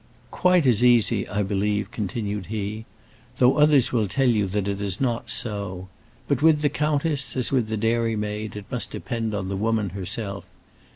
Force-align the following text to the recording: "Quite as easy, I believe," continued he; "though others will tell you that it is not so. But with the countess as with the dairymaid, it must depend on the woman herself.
"Quite 0.31 0.65
as 0.65 0.83
easy, 0.83 1.29
I 1.29 1.43
believe," 1.43 1.91
continued 1.91 2.47
he; 2.47 2.85
"though 3.37 3.57
others 3.57 3.93
will 3.93 4.07
tell 4.07 4.27
you 4.27 4.47
that 4.47 4.67
it 4.67 4.81
is 4.81 4.99
not 4.99 5.29
so. 5.29 5.89
But 6.27 6.41
with 6.41 6.63
the 6.63 6.69
countess 6.69 7.35
as 7.37 7.51
with 7.51 7.67
the 7.67 7.77
dairymaid, 7.77 8.55
it 8.55 8.65
must 8.71 8.89
depend 8.89 9.35
on 9.35 9.47
the 9.47 9.55
woman 9.55 9.89
herself. 9.89 10.43